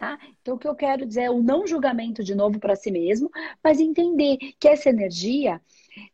[0.00, 0.18] Tá?
[0.40, 3.30] Então, o que eu quero dizer é o não julgamento de novo para si mesmo,
[3.62, 5.60] mas entender que essa energia,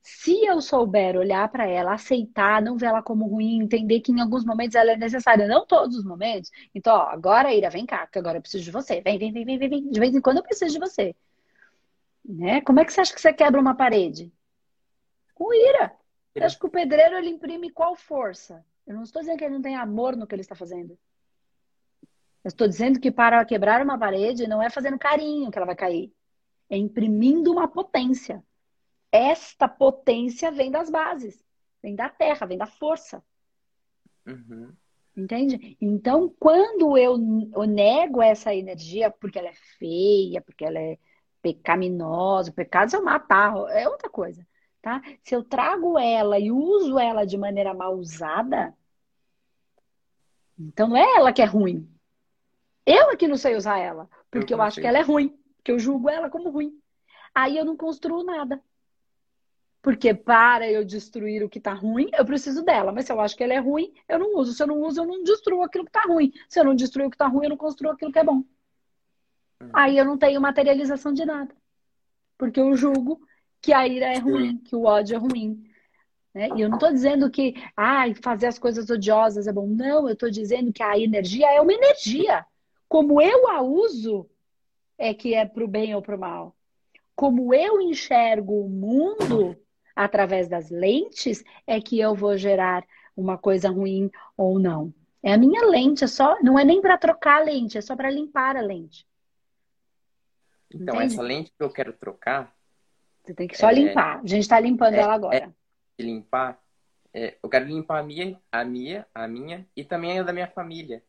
[0.03, 4.21] se eu souber olhar para ela, aceitar, não ver ela como ruim, entender que em
[4.21, 6.51] alguns momentos ela é necessária, não todos os momentos.
[6.75, 9.01] Então, ó, agora, Ira, vem cá, que agora eu preciso de você.
[9.01, 9.89] Vem, vem, vem, vem, vem, vem.
[9.89, 11.15] De vez em quando eu preciso de você.
[12.25, 12.61] Né?
[12.63, 14.33] Como é que você acha que você quebra uma parede?
[15.33, 15.93] Com ira.
[16.35, 18.67] Você acha que o pedreiro ele imprime qual força?
[18.85, 20.99] Eu não estou dizendo que ele não tem amor no que ele está fazendo.
[22.47, 25.75] Eu estou dizendo que para quebrar uma parede não é fazendo carinho que ela vai
[25.75, 26.15] cair.
[26.71, 28.41] É imprimindo uma potência.
[29.11, 31.45] Esta potência vem das bases,
[31.83, 33.21] vem da terra, vem da força.
[34.25, 34.73] Uhum.
[35.17, 35.77] Entende?
[35.81, 37.19] Então, quando eu,
[37.53, 40.97] eu nego essa energia porque ela é feia, porque ela é
[41.43, 44.47] pecaminosa, pecados é matar, é outra coisa,
[44.81, 45.03] tá?
[45.25, 48.73] Se eu trago ela e uso ela de maneira mal usada,
[50.57, 51.93] então não é ela que é ruim.
[52.87, 55.37] Eu é que não sei usar ela, porque eu, eu acho que ela é ruim,
[55.65, 56.81] que eu julgo ela como ruim.
[57.35, 58.63] Aí eu não construo nada.
[59.83, 62.91] Porque para eu destruir o que está ruim, eu preciso dela.
[62.91, 64.53] Mas se eu acho que ela é ruim, eu não uso.
[64.53, 66.33] Se eu não uso, eu não destruo aquilo que está ruim.
[66.49, 68.43] Se eu não destruo o que está ruim, eu não construo aquilo que é bom.
[69.61, 69.71] Uhum.
[69.73, 71.55] Aí eu não tenho materialização de nada.
[72.37, 73.21] Porque eu julgo
[73.61, 75.71] que a ira é ruim, que o ódio é ruim.
[76.35, 76.49] Né?
[76.57, 79.67] E eu não estou dizendo que ah, fazer as coisas odiosas é bom.
[79.67, 82.45] Não, eu estou dizendo que a energia é uma energia.
[82.89, 84.29] Como eu a uso,
[84.99, 86.57] é que é para o bem ou para o mal.
[87.15, 89.57] Como eu enxergo o mundo
[89.95, 92.85] através das lentes, é que eu vou gerar
[93.17, 94.93] uma coisa ruim ou não.
[95.23, 97.97] É a minha lente, é só, não é nem para trocar a lente, é só
[97.97, 99.07] para limpar a lente.
[100.73, 101.15] Então, Entende?
[101.15, 102.55] essa lente que eu quero trocar.
[103.25, 104.21] Você tem que só é, limpar.
[104.21, 105.37] A gente está limpando é, ela agora.
[105.37, 106.61] É limpar.
[107.13, 110.47] É, eu quero limpar a minha, a minha, a minha e também a da minha
[110.47, 111.03] família.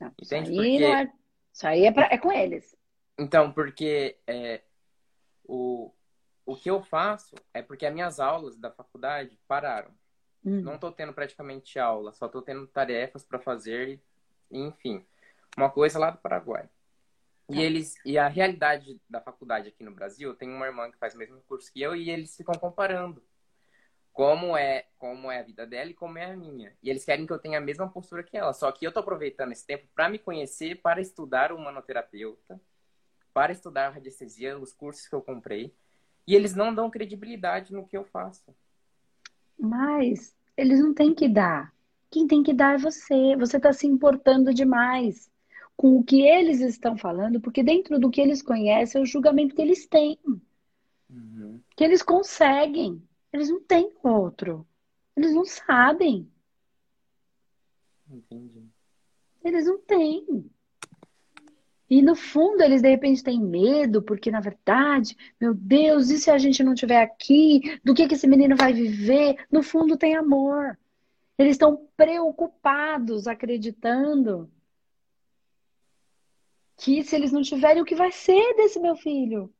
[0.00, 0.50] Não, Entende?
[0.50, 0.84] Isso aí, porque...
[0.84, 1.12] é,
[1.52, 2.76] isso aí é, pra, é com eles.
[3.18, 4.62] Então, porque é,
[5.44, 5.92] o,
[6.44, 9.90] o que eu faço é porque as minhas aulas da faculdade pararam.
[10.44, 10.60] Hum.
[10.60, 14.00] Não estou tendo praticamente aula, só estou tendo tarefas para fazer,
[14.50, 15.04] enfim.
[15.56, 16.68] Uma coisa lá do Paraguai.
[17.48, 17.60] E tá.
[17.60, 21.18] eles e a realidade da faculdade aqui no Brasil, tem uma irmã que faz o
[21.18, 23.22] mesmo curso que eu e eles ficam comparando
[24.14, 26.72] como é como é a vida dela e como é a minha.
[26.80, 28.54] E eles querem que eu tenha a mesma postura que ela.
[28.54, 32.58] Só que eu tô aproveitando esse tempo para me conhecer, para estudar o manoterapeuta,
[33.34, 35.74] para estudar a radiestesia, os cursos que eu comprei.
[36.26, 38.54] E eles não dão credibilidade no que eu faço.
[39.58, 41.74] Mas eles não têm que dar.
[42.08, 43.36] Quem tem que dar é você.
[43.36, 45.28] Você está se importando demais
[45.76, 49.56] com o que eles estão falando, porque dentro do que eles conhecem é o julgamento
[49.56, 50.16] que eles têm.
[51.10, 51.60] Uhum.
[51.76, 53.02] Que eles conseguem.
[53.34, 54.64] Eles não têm outro.
[55.16, 56.30] Eles não sabem.
[58.08, 58.64] Entendi.
[59.42, 60.48] Eles não têm.
[61.90, 66.30] E no fundo eles de repente têm medo, porque na verdade, meu Deus, e se
[66.30, 67.80] a gente não estiver aqui?
[67.82, 69.44] Do que, que esse menino vai viver?
[69.50, 70.78] No fundo tem amor.
[71.36, 74.48] Eles estão preocupados, acreditando
[76.76, 79.52] que se eles não tiverem, o que vai ser desse meu filho?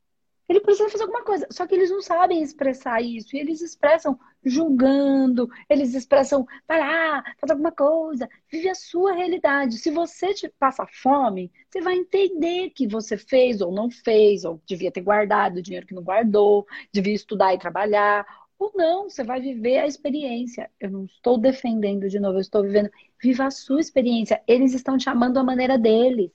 [0.49, 1.47] Ele precisa fazer alguma coisa.
[1.51, 3.35] Só que eles não sabem expressar isso.
[3.35, 8.29] E eles expressam julgando, eles expressam, vai lá, faz alguma coisa.
[8.51, 9.79] Vive a sua realidade.
[9.79, 14.61] Se você te passa fome, você vai entender que você fez ou não fez, ou
[14.67, 18.27] devia ter guardado o dinheiro que não guardou, devia estudar e trabalhar.
[18.59, 20.71] Ou não, você vai viver a experiência.
[20.79, 22.91] Eu não estou defendendo de novo, eu estou vivendo.
[23.21, 24.43] Viva a sua experiência.
[24.47, 26.31] Eles estão te amando a maneira deles.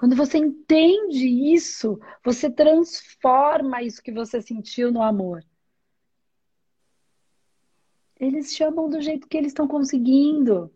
[0.00, 5.44] Quando você entende isso, você transforma isso que você sentiu no amor.
[8.18, 10.74] Eles chamam do jeito que eles estão conseguindo.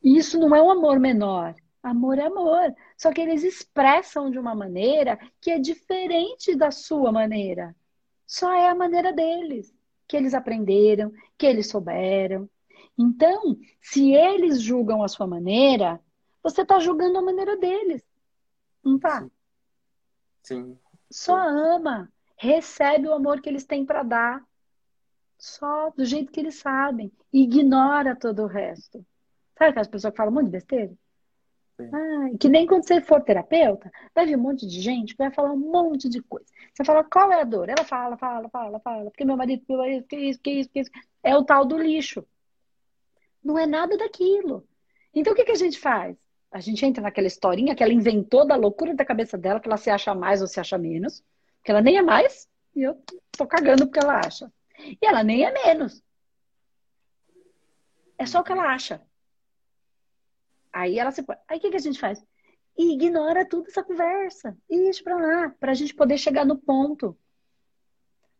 [0.00, 1.52] Isso não é um amor menor.
[1.82, 2.72] Amor é amor.
[2.96, 7.74] Só que eles expressam de uma maneira que é diferente da sua maneira.
[8.24, 9.74] Só é a maneira deles,
[10.06, 12.48] que eles aprenderam, que eles souberam.
[12.96, 16.00] Então, se eles julgam a sua maneira,
[16.42, 18.02] você está julgando a maneira deles.
[18.84, 19.26] Não tá?
[20.42, 20.78] Sim.
[21.10, 22.10] Só ama.
[22.36, 24.44] Recebe o amor que eles têm para dar.
[25.38, 27.12] Só do jeito que eles sabem.
[27.32, 29.04] Ignora todo o resto.
[29.58, 30.92] Sabe aquelas pessoas que falam um monte de besteira?
[31.92, 35.30] Ah, que nem quando você for terapeuta, vai vir um monte de gente que vai
[35.30, 36.46] falar um monte de coisa.
[36.74, 37.68] Você fala, qual é a dor?
[37.68, 39.10] Ela fala, fala, fala, fala.
[39.10, 40.90] Porque meu marido, meu marido, que isso, que isso, que isso.
[41.22, 42.26] É o tal do lixo.
[43.42, 44.66] Não é nada daquilo.
[45.14, 46.16] Então o que, que a gente faz?
[46.50, 49.76] A gente entra naquela historinha que ela inventou da loucura da cabeça dela, que ela
[49.76, 51.24] se acha mais ou se acha menos.
[51.62, 53.00] Que ela nem é mais, e eu
[53.32, 54.52] tô cagando porque ela acha.
[54.78, 56.02] E ela nem é menos.
[58.18, 59.00] É só o que ela acha.
[60.72, 61.36] Aí ela se põe.
[61.48, 62.24] Aí o que, que a gente faz?
[62.76, 64.56] Ignora tudo essa conversa.
[64.68, 67.16] Deixa pra lá, pra gente poder chegar no ponto.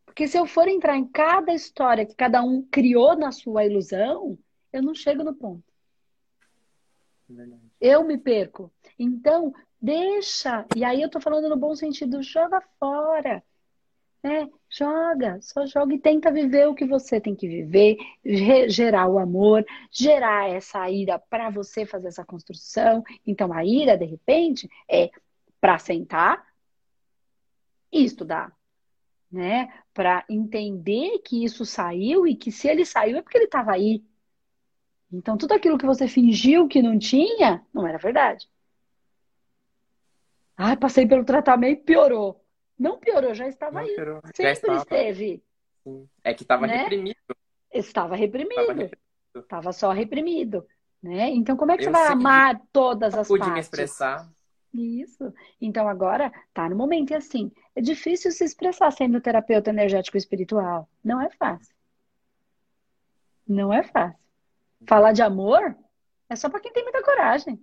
[0.05, 4.37] Porque se eu for entrar em cada história que cada um criou na sua ilusão,
[4.73, 5.70] eu não chego no ponto.
[7.79, 8.71] Eu me perco.
[8.97, 10.65] Então, deixa.
[10.75, 13.43] E aí eu tô falando no bom sentido, joga fora.
[14.23, 14.47] Né?
[14.69, 17.97] Joga, só joga e tenta viver o que você tem que viver,
[18.69, 23.03] gerar o amor, gerar essa ira para você fazer essa construção.
[23.25, 25.09] Então, a ira, de repente, é
[25.59, 26.45] para sentar
[27.91, 28.55] e estudar,
[29.31, 29.73] né?
[29.93, 34.03] Para entender que isso saiu e que se ele saiu é porque ele estava aí.
[35.11, 38.47] Então, tudo aquilo que você fingiu que não tinha, não era verdade.
[40.55, 42.43] Ah, passei pelo tratamento e piorou.
[42.77, 43.95] Não piorou, já estava não aí.
[43.95, 44.21] Piorou.
[44.33, 44.77] Sempre estava.
[44.77, 45.43] esteve.
[45.83, 46.09] Sim.
[46.23, 46.77] É que estava né?
[46.77, 47.17] reprimido.
[47.73, 48.89] Estava reprimido.
[49.35, 50.65] Estava só reprimido.
[51.01, 51.29] Né?
[51.29, 53.53] Então, como é que eu você vai amar todas as pude partes?
[53.53, 54.29] me expressar.
[54.73, 55.33] Isso.
[55.59, 60.87] Então agora tá no momento e assim, é difícil se expressar sendo terapeuta energético espiritual.
[61.03, 61.75] Não é fácil.
[63.47, 64.20] Não é fácil.
[64.87, 65.75] Falar de amor
[66.29, 67.59] é só para quem tem muita coragem.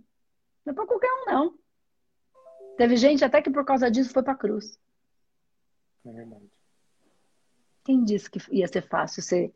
[0.64, 1.58] Não é para qualquer um não.
[2.76, 4.78] Teve gente até que por causa disso foi para cruz.
[6.06, 6.48] É verdade.
[7.84, 9.52] Quem disse que ia ser fácil ser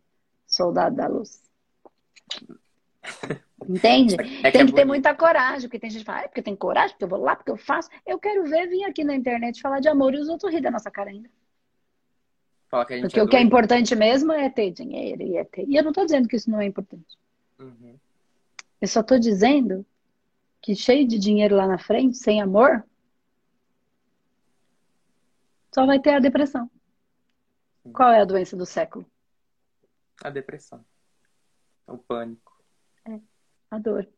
[0.47, 1.43] soldado da luz?
[3.69, 4.15] Entende?
[4.15, 6.29] É que tem é que ter muita coragem, porque tem gente que fala, ah, é
[6.29, 7.89] porque tem coragem, porque eu vou lá, porque eu faço.
[8.07, 10.71] Eu quero ver vir aqui na internet falar de amor e os outros rir da
[10.71, 11.31] nossa cara ainda.
[13.03, 15.69] porque é o que é importante mesmo é ter dinheiro e é ter.
[15.69, 17.19] E eu não estou dizendo que isso não é importante.
[17.63, 17.99] Uhum.
[18.81, 19.87] Eu só estou dizendo
[20.61, 22.85] que cheio de dinheiro lá na frente, sem amor,
[25.73, 26.71] só vai ter a depressão.
[27.93, 29.07] Qual é a doença do século?
[30.23, 30.85] A depressão.
[31.87, 32.61] O pânico.
[33.05, 33.19] É,
[33.71, 34.09] a dor.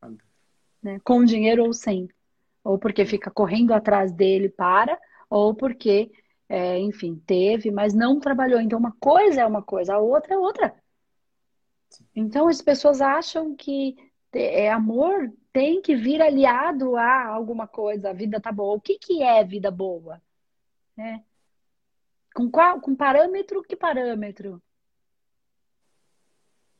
[0.00, 0.24] A dor.
[0.82, 1.00] Né?
[1.04, 2.08] Com dinheiro ou sem.
[2.64, 6.10] Ou porque fica correndo atrás dele para, ou porque,
[6.48, 8.60] é, enfim, teve, mas não trabalhou.
[8.60, 10.81] Então, uma coisa é uma coisa, a outra é outra.
[12.14, 13.96] Então, as pessoas acham que
[14.32, 18.76] é, amor tem que vir aliado a alguma coisa, a vida tá boa.
[18.76, 20.20] O que, que é vida boa?
[20.96, 21.20] É.
[22.34, 22.80] Com qual?
[22.80, 23.62] Com parâmetro?
[23.62, 24.62] Que parâmetro?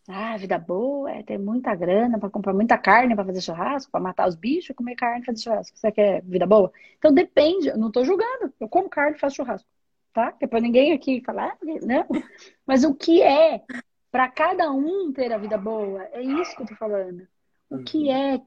[0.08, 4.00] Ah, vida boa é ter muita grana para comprar muita carne para fazer churrasco, para
[4.00, 5.78] matar os bichos, comer carne fazer churrasco.
[5.78, 6.72] Você quer vida boa?
[6.98, 8.52] Então depende, eu não estou julgando.
[8.58, 9.68] Eu como carne faço churrasco,
[10.12, 10.32] tá?
[10.32, 12.06] Que é para ninguém aqui falar, ah, não.
[12.66, 13.62] Mas o que é
[14.12, 16.04] para cada um ter a vida boa?
[16.12, 17.26] É isso que eu tô falando.
[17.70, 18.12] O que uhum.
[18.12, 18.42] é,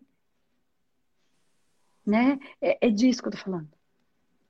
[2.06, 2.40] né?
[2.62, 3.68] É, é disso que eu tô falando.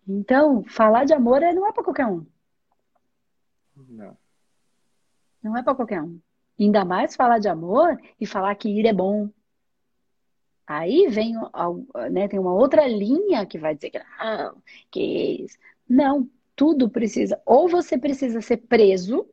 [0.05, 2.25] Então, falar de amor é, não é para qualquer um.
[3.87, 4.17] Não.
[5.41, 6.19] Não é para qualquer um.
[6.59, 9.29] Ainda mais falar de amor e falar que ir é bom.
[10.67, 11.35] Aí vem,
[12.11, 15.01] né, tem uma outra linha que vai dizer que não, que
[15.43, 15.57] isso.
[15.87, 17.41] Não, tudo precisa.
[17.45, 19.25] Ou você precisa ser preso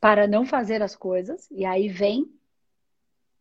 [0.00, 2.26] para não fazer as coisas, e aí vem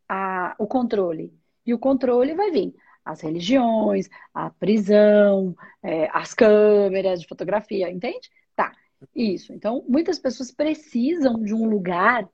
[0.08, 1.34] a, o controle.
[1.66, 2.74] E o controle vai vir
[3.08, 8.30] as religiões, a prisão, é, as câmeras de fotografia, entende?
[8.56, 8.76] Tá,
[9.16, 9.54] isso.
[9.54, 12.28] Então, muitas pessoas precisam de um lugar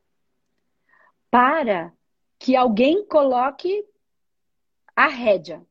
[1.29, 1.93] para
[2.39, 3.85] que alguém coloque
[4.95, 5.63] a rédea.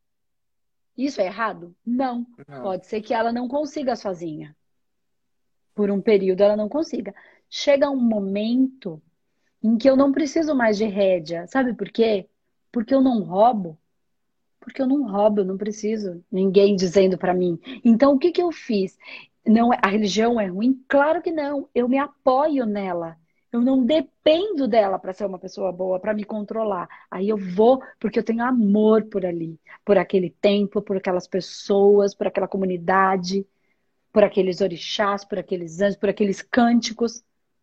[0.97, 1.75] Isso é errado?
[1.85, 2.27] Não.
[2.47, 2.63] não.
[2.63, 4.57] Pode ser que ela não consiga sozinha.
[5.75, 7.15] Por um período ela não consiga.
[7.55, 9.03] Chega um momento
[9.63, 11.47] em que eu não preciso mais de rédea.
[11.47, 12.27] Sabe por quê?
[12.73, 13.79] Porque eu não roubo.
[14.59, 17.61] Porque eu não roubo, eu não preciso ninguém dizendo para mim.
[17.85, 18.97] Então, o que, que eu fiz?
[19.47, 20.83] Não, é, a religião é ruim?
[20.89, 21.69] Claro que não.
[21.75, 23.19] Eu me apoio nela.
[23.53, 26.89] Eu não dependo dela para ser uma pessoa boa, para me controlar.
[27.11, 32.15] Aí eu vou porque eu tenho amor por ali, por aquele templo, por aquelas pessoas,
[32.15, 33.47] por aquela comunidade,
[34.11, 37.23] por aqueles orixás, por aqueles anjos, por aqueles cânticos,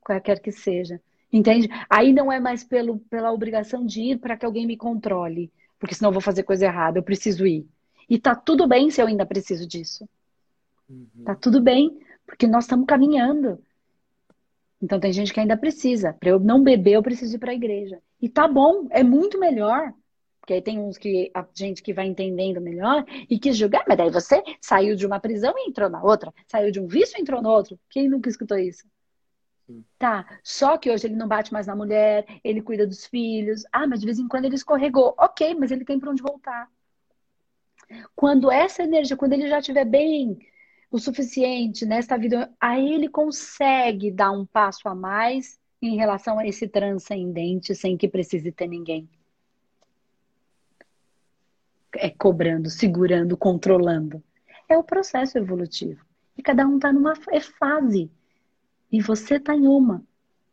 [0.10, 1.00] qualquer que seja.
[1.32, 1.70] Entende?
[1.90, 5.94] Aí não é mais pelo, pela obrigação de ir para que alguém me controle, porque
[5.94, 7.68] senão eu vou fazer coisa errada, eu preciso ir.
[8.10, 10.10] E tá tudo bem se eu ainda preciso disso.
[10.90, 11.24] Uhum.
[11.24, 13.62] Tá tudo bem, porque nós estamos caminhando.
[14.82, 16.14] Então tem gente que ainda precisa.
[16.14, 18.02] Para eu não beber, eu preciso ir para a igreja.
[18.20, 19.94] E tá bom, é muito melhor.
[20.40, 23.98] Porque aí tem uns que a gente que vai entendendo melhor e que julgar, mas
[23.98, 27.22] daí você saiu de uma prisão e entrou na outra, saiu de um vício e
[27.22, 27.80] entrou no outro.
[27.88, 28.84] Quem nunca escutou isso?
[29.98, 33.64] Tá, só que hoje ele não bate mais na mulher, ele cuida dos filhos.
[33.72, 35.14] Ah, mas de vez em quando ele escorregou.
[35.18, 36.70] Ok, mas ele tem para onde voltar.
[38.16, 40.38] Quando essa energia, quando ele já estiver bem
[40.92, 46.48] o suficiente nesta vida, aí ele consegue dar um passo a mais em relação a
[46.48, 49.10] esse transcendente sem que precise ter ninguém.
[51.96, 54.24] É cobrando, segurando, controlando.
[54.68, 56.06] É o processo evolutivo.
[56.38, 58.12] E cada um está numa é fase.
[58.92, 60.04] E você está em uma.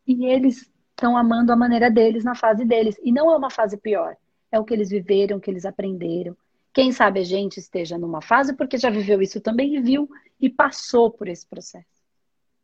[0.06, 2.96] E eles estão amando a maneira deles na fase deles.
[3.02, 4.16] E não é uma fase pior.
[4.50, 6.36] É o que eles viveram, o que eles aprenderam.
[6.72, 10.08] Quem sabe a gente esteja numa fase porque já viveu isso também e viu
[10.38, 11.86] e passou por esse processo.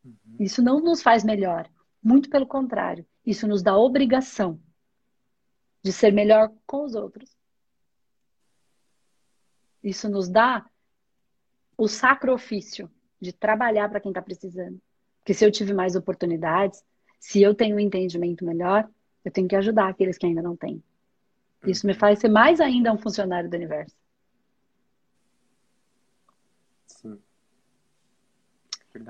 [0.04, 0.36] Uhum.
[0.38, 1.68] Isso não nos faz melhor.
[2.02, 3.06] Muito pelo contrário.
[3.24, 4.60] Isso nos dá obrigação
[5.82, 7.36] de ser melhor com os outros.
[9.82, 10.64] Isso nos dá
[11.76, 12.90] o sacro ofício
[13.20, 14.80] de trabalhar para quem está precisando.
[15.22, 16.84] Porque se eu tive mais oportunidades,
[17.20, 18.88] se eu tenho um entendimento melhor,
[19.24, 20.82] eu tenho que ajudar aqueles que ainda não têm.
[21.64, 23.94] Isso me faz ser mais ainda um funcionário do universo.
[26.88, 27.18] Sim.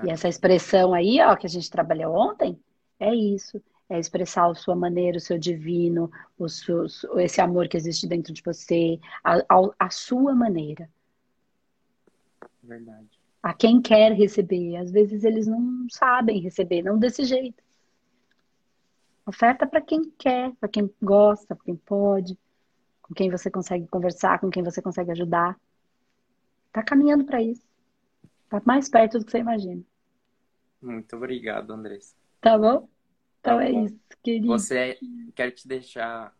[0.04, 2.60] E essa expressão aí, ó, que a gente trabalhou ontem,
[3.00, 3.62] é isso.
[3.88, 6.86] é expressar a sua maneira, o seu divino, o seu,
[7.18, 10.88] esse amor que existe dentro de você, a, a, a sua maneira.
[12.62, 13.08] Verdade.
[13.42, 14.76] A quem quer receber.
[14.76, 17.62] Às vezes eles não sabem receber, não desse jeito.
[19.26, 22.38] Oferta para quem quer, para quem gosta, para quem pode,
[23.00, 25.58] com quem você consegue conversar, com quem você consegue ajudar.
[26.72, 27.62] Tá caminhando para isso.
[28.48, 29.82] Tá mais perto do que você imagina.
[30.80, 32.14] Muito obrigado, Andressa.
[32.40, 32.88] Tá bom?
[33.40, 33.84] Então tá é bom.
[33.84, 34.46] isso, querido.
[34.46, 34.98] Você,
[35.34, 36.34] quero te deixar,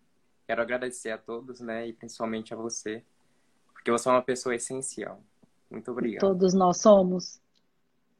[0.46, 3.04] quero agradecer a todos, né, e principalmente a você,
[3.72, 5.22] porque você é uma pessoa essencial.
[5.72, 6.20] Muito obrigado.
[6.20, 7.40] Todos nós somos.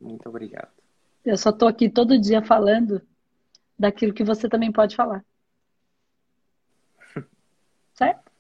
[0.01, 0.73] Muito obrigado.
[1.25, 3.01] Eu só tô aqui todo dia falando
[3.79, 5.25] daquilo que você também pode falar.
[7.95, 8.33] certo?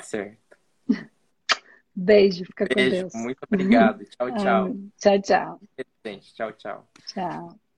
[0.00, 0.58] Certo.
[1.94, 3.14] Beijo, fica Beijo, com Deus.
[3.14, 4.04] Muito obrigado.
[4.10, 4.76] Tchau, tchau.
[4.98, 5.60] tchau, tchau.
[6.02, 6.88] Tchau, tchau.
[7.06, 7.69] Tchau.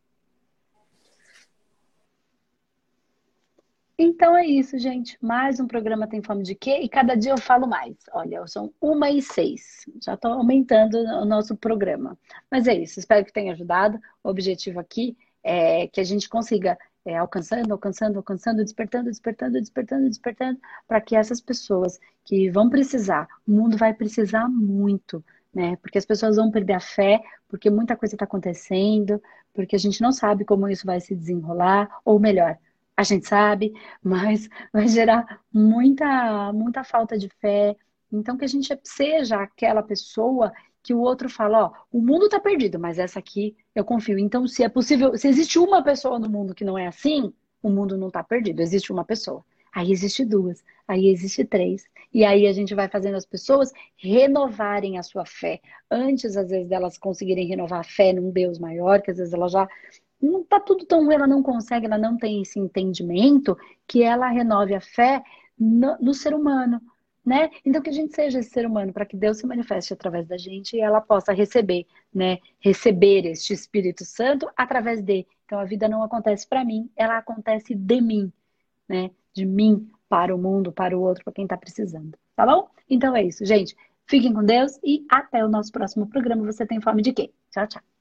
[3.99, 5.19] Então é isso, gente.
[5.21, 6.81] Mais um programa Tem Fome de Quê?
[6.83, 7.95] E cada dia eu falo mais.
[8.13, 9.85] Olha, são uma e seis.
[10.03, 12.19] Já estou aumentando o nosso programa.
[12.51, 12.99] Mas é isso.
[12.99, 13.99] Espero que tenha ajudado.
[14.25, 20.09] O objetivo aqui é que a gente consiga é, alcançando, alcançando, alcançando, despertando, despertando, despertando,
[20.09, 25.77] despertando, para que essas pessoas que vão precisar, o mundo vai precisar muito, né?
[25.77, 29.21] Porque as pessoas vão perder a fé, porque muita coisa está acontecendo,
[29.53, 32.57] porque a gente não sabe como isso vai se desenrolar, ou melhor,
[32.97, 33.73] a gente sabe,
[34.03, 37.77] mas vai gerar muita, muita falta de fé.
[38.13, 42.41] Então, que a gente seja aquela pessoa que o outro fala, ó, o mundo tá
[42.41, 44.19] perdido, mas essa aqui eu confio.
[44.19, 47.33] Então, se é possível, se existe uma pessoa no mundo que não é assim,
[47.63, 49.45] o mundo não tá perdido, existe uma pessoa.
[49.75, 51.85] Aí existe duas, aí existe três.
[52.13, 55.61] E aí a gente vai fazendo as pessoas renovarem a sua fé.
[55.91, 59.49] Antes, às vezes, delas conseguirem renovar a fé num Deus maior, que às vezes ela
[59.49, 59.67] já
[60.23, 63.57] não tá tudo tão ruim, ela não consegue, ela não tem esse entendimento,
[63.87, 65.23] que ela renove a fé
[65.59, 66.81] no, no ser humano
[67.25, 67.51] né?
[67.65, 70.37] Então que a gente seja esse ser humano para que Deus se manifeste através da
[70.37, 72.39] gente e ela possa receber, né?
[72.61, 75.27] Receber este Espírito Santo através de.
[75.45, 78.33] Então a vida não acontece para mim, ela acontece de mim,
[78.89, 79.11] né?
[79.33, 82.19] De mim para o mundo, para o outro, para quem está precisando.
[82.35, 82.69] Tá bom?
[82.89, 83.77] Então é isso, gente.
[84.07, 86.45] Fiquem com Deus e até o nosso próximo programa.
[86.45, 87.33] Você tem fome de quê?
[87.51, 87.92] Tchau, tchau.